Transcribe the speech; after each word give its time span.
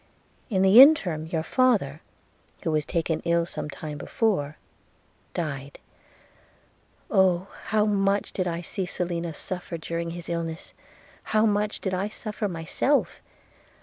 In 0.49 0.63
the 0.63 0.81
interim 0.81 1.27
your 1.27 1.43
father, 1.43 2.01
who 2.63 2.71
was 2.71 2.85
taken 2.87 3.19
ill 3.23 3.45
some 3.45 3.69
time 3.69 3.99
before, 3.99 4.57
died.– 5.35 5.77
Oh! 7.11 7.49
how 7.67 7.85
much 7.85 8.33
did 8.33 8.47
I 8.47 8.61
see 8.61 8.87
Selina 8.87 9.31
suffer 9.31 9.77
during 9.77 10.09
his 10.09 10.27
illness– 10.27 10.73
how 11.37 11.45
much 11.45 11.81
did 11.81 11.93
I 11.93 12.07
suffer 12.09 12.47
myself! 12.47 13.21